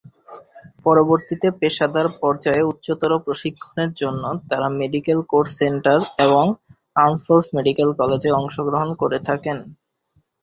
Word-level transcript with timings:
পরবর্তীতে 0.85 1.47
পেশাদার 1.59 2.07
পর্যায়ে 2.21 2.67
উচ্চতর 2.71 3.11
প্রশিক্ষণের 3.25 3.91
জন্য 4.01 4.23
তারা 4.49 4.67
মেডিকেল 4.79 5.19
কোর 5.31 5.45
সেন্টার 5.57 5.97
এবং 6.25 6.45
আর্মড 6.95 7.19
ফোর্স 7.25 7.47
মেডিকেল 7.57 7.89
কলেজে 7.99 8.29
অংশগ্রহণ 8.39 8.89
করে 9.01 9.17
থাকেন। 9.27 9.57